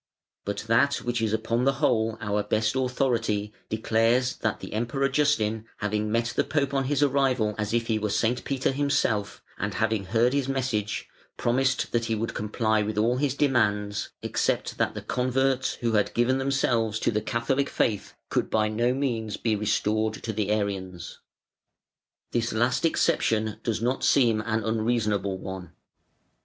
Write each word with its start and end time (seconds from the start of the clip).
But 0.45 0.61
that 0.65 0.95
which 1.03 1.21
is 1.21 1.31
upon 1.31 1.63
the 1.63 1.73
whole 1.73 2.17
our 2.19 2.41
best 2.41 2.75
authority 2.75 3.53
declares 3.69 4.37
that 4.37 4.59
"the 4.59 4.73
Emperor 4.73 5.07
Justin 5.07 5.65
having 5.77 6.11
met 6.11 6.33
the 6.35 6.43
Pope 6.43 6.73
on 6.73 6.85
his 6.85 7.03
arrival 7.03 7.53
as 7.59 7.71
if 7.71 7.85
he 7.85 7.99
were 7.99 8.09
St. 8.09 8.43
Peter 8.43 8.71
himself, 8.71 9.43
and 9.59 9.75
having 9.75 10.05
heard 10.05 10.33
his 10.33 10.47
message, 10.49 11.07
promised 11.37 11.91
that 11.91 12.05
he 12.05 12.15
would 12.15 12.33
comply 12.33 12.81
with 12.81 12.97
all 12.97 13.17
his 13.17 13.35
demands 13.35 14.09
except 14.23 14.79
that 14.79 14.95
the 14.95 15.03
converts 15.03 15.75
who 15.81 15.91
had 15.91 16.15
given 16.15 16.39
themselves 16.39 16.97
to 17.01 17.11
the 17.11 17.21
Catholic 17.21 17.69
faith 17.69 18.15
could 18.29 18.49
by 18.49 18.69
no 18.69 18.95
means 18.95 19.37
be 19.37 19.55
restored 19.55 20.15
to 20.23 20.33
the 20.33 20.49
Arians". 20.49 21.19
This 22.31 22.51
last 22.51 22.85
exception 22.85 23.59
does 23.61 23.83
not 23.83 24.03
seem 24.03 24.41
an 24.41 24.63
unreasonable 24.63 25.37
one. 25.37 25.73